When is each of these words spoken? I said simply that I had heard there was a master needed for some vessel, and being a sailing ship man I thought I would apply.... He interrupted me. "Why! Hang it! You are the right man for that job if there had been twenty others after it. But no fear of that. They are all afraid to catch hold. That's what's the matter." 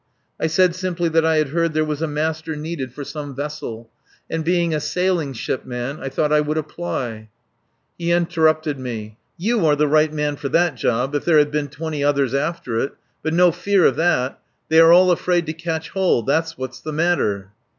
I 0.39 0.47
said 0.47 0.73
simply 0.73 1.09
that 1.09 1.27
I 1.27 1.35
had 1.35 1.49
heard 1.49 1.73
there 1.75 1.85
was 1.85 2.01
a 2.01 2.07
master 2.07 2.55
needed 2.55 2.91
for 2.91 3.03
some 3.03 3.35
vessel, 3.35 3.91
and 4.31 4.43
being 4.43 4.73
a 4.73 4.79
sailing 4.79 5.31
ship 5.33 5.63
man 5.63 5.99
I 6.01 6.09
thought 6.09 6.33
I 6.33 6.41
would 6.41 6.57
apply.... 6.57 7.29
He 7.99 8.11
interrupted 8.11 8.79
me. 8.79 8.81
"Why! 8.81 8.95
Hang 8.95 9.11
it! 9.11 9.17
You 9.45 9.65
are 9.67 9.75
the 9.75 9.87
right 9.87 10.11
man 10.11 10.37
for 10.37 10.49
that 10.49 10.73
job 10.73 11.13
if 11.13 11.23
there 11.23 11.37
had 11.37 11.51
been 11.51 11.67
twenty 11.67 12.03
others 12.03 12.33
after 12.33 12.79
it. 12.79 12.93
But 13.21 13.35
no 13.35 13.51
fear 13.51 13.85
of 13.85 13.95
that. 13.97 14.39
They 14.69 14.79
are 14.79 14.91
all 14.91 15.11
afraid 15.11 15.45
to 15.45 15.53
catch 15.53 15.89
hold. 15.91 16.25
That's 16.25 16.57
what's 16.57 16.79
the 16.79 16.93
matter." 16.93 17.51